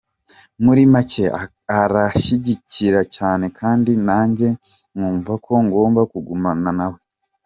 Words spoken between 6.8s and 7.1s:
we…”.